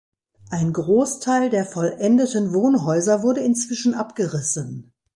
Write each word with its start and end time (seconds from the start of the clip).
Ein 0.49 0.73
Großteil 0.73 1.51
der 1.51 1.63
vollendeten 1.63 2.53
Wohnhäuser 2.55 3.21
wurde 3.21 3.41
inzwischen 3.41 3.93
abgerissen. 3.93 4.93